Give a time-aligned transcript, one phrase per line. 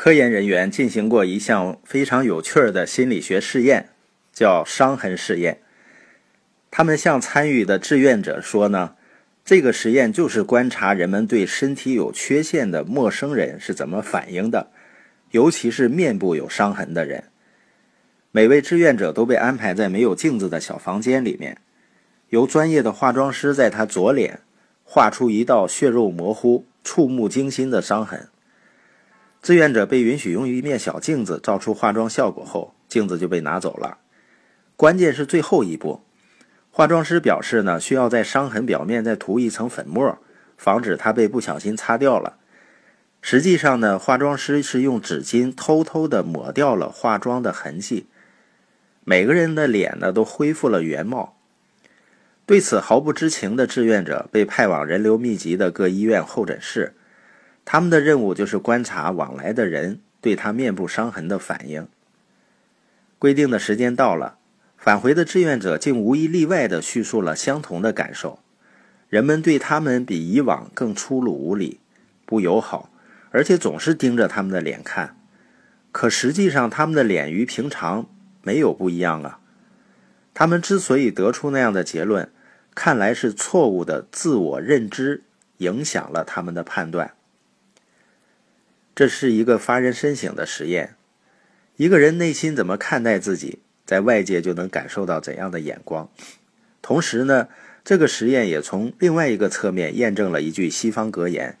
[0.00, 3.88] 科研人员进行过一项非常有趣的心理学试验，
[4.32, 5.58] 叫伤痕试验。
[6.70, 8.94] 他们向参与的志愿者说呢，
[9.44, 14.70] 这个实验就是观察人们对身体有缺陷的陌生人是怎么反应的，
[15.32, 17.24] 尤其是面部有伤痕的人。
[18.30, 21.58] 每位志愿者都被安排在没有镜子的小房间里面，
[22.28, 24.38] 由专业的化妆师在他左脸
[24.84, 28.28] 画出一道血肉模糊、触目惊心的伤痕。
[29.40, 33.98] 志愿者被允许用一面小镜子照出化妆效果后，镜子就被拿走了。
[34.76, 36.02] 关键是最后一步，
[36.70, 40.18] 化妆师表示呢，需要在伤痕表面再涂一层粉末，
[40.56, 42.36] 防止它被不小心擦掉了。
[43.20, 48.06] 实际上呢，化妆师是用纸巾偷偷地抹掉了化妆的痕迹。
[49.04, 51.36] 每个人的脸呢都恢复了原貌。
[52.46, 56.94] 对此毫不知情的志愿者被派往人流密集的各医院候诊室，
[57.70, 61.86] 他们的任务就是观察往来的人对他面部伤痕的反应。
[63.18, 64.38] 规定的时间到了，
[64.78, 68.38] 返回的志愿者竟无一例外地叙述了相同的感受：
[69.10, 71.78] 人们对他们比以往更粗鲁无礼、
[72.24, 72.88] 不友好，
[73.32, 75.14] 而且总是盯着他们的脸看。
[75.92, 78.06] 可实际上，他们的脸与平常。
[78.40, 79.40] 没有不一样啊！
[80.32, 82.30] 他们之所以得出那样的结论，
[82.74, 85.24] 看来是错误的自我认知
[85.58, 87.12] 影响了他们的判断。
[88.98, 90.96] 这是一个发人深省的实验。
[91.76, 96.10] 一个人内心怎么看待自己，在外界就能感受到怎样的眼光。
[96.82, 97.46] 同时呢，
[97.84, 101.56] 这个实验也从另外一个侧面验证了一句西方格言：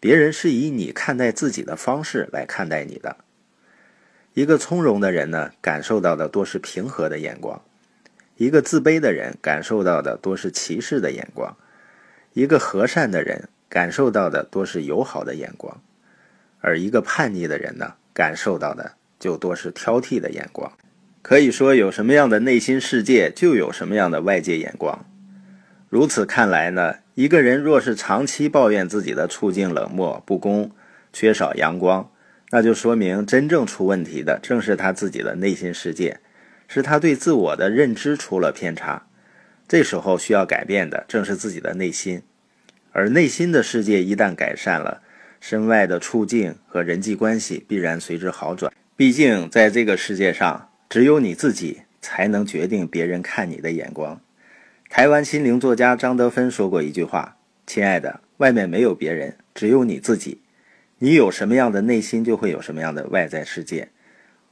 [0.00, 3.18] 别人是以你看待自己的方式来看待你的。
[4.34, 7.62] 一个从容的人呢，感受到的多是平和的眼光；
[8.36, 11.54] 一个自卑的人感受到的多是歧视的眼光；
[12.32, 15.80] 一个和善的人感受到的多是友好的眼光；
[16.62, 20.72] 而一个叛逆的人呢，感受到的就多是挑剔的眼光。
[21.20, 25.04] 可以说，有什么样的内心世界，就有什么样的外界眼光。
[25.90, 30.72] 如此看来呢，一个人若是长期抱怨自己的处境冷漠、不公、
[31.12, 32.10] 缺少阳光，
[32.50, 36.18] 那就说明，真正出问题的正是他自己的内心世界，
[36.66, 39.06] 是他对自我的认知出了偏差。
[39.68, 42.22] 这时候需要改变的正是自己的内心，
[42.92, 45.02] 而内心的世界一旦改善了，
[45.42, 48.72] 身外的处境和人际关系必然随之好转。
[48.96, 54.20] 毕竟，在这个世界上，只有你自己才能决定别人看你的眼光。
[54.88, 60.38] 台湾心灵作家张德芬说过一句话：“亲爱的，外面没有别人，只有你自己。”
[60.98, 63.88] 你有什么样的内心，就会有什么样的外在世界。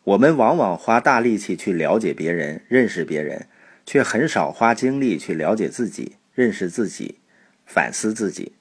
[0.02, 3.46] 我们往往花大力气去了解别人、认识别人，
[3.86, 7.18] 却很少花精力去了解自己、认识自己、
[7.64, 8.54] 反思自己。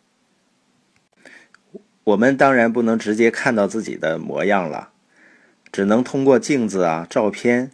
[2.10, 4.90] 我们当然不能直接看到自己的模样了，
[5.72, 7.72] 只能通过镜子啊、照片。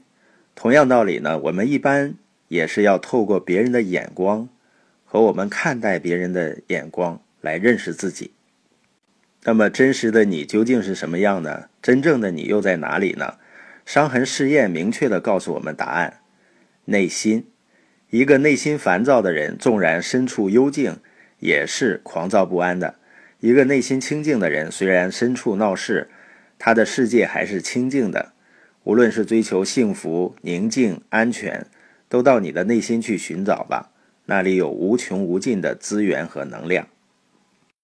[0.55, 2.15] 同样道理呢，我们一般
[2.49, 4.49] 也是要透过别人的眼光
[5.05, 8.31] 和我们看待别人的眼光来认识自己。
[9.43, 11.69] 那么，真实的你究竟是什么样呢？
[11.81, 13.35] 真正的你又在哪里呢？
[13.85, 16.19] 伤痕试验明确地告诉我们答案：
[16.85, 17.47] 内心。
[18.09, 20.97] 一个内心烦躁的人，纵然身处幽静，
[21.39, 22.95] 也是狂躁不安的；
[23.45, 26.09] 一个内心清静的人，虽然身处闹市，
[26.57, 28.33] 他的世界还是清静的。
[28.85, 31.67] 无论是追求幸福、宁静、安全，
[32.09, 33.91] 都到你的内心去寻找吧，
[34.25, 36.87] 那里有无穷无尽的资源和能量。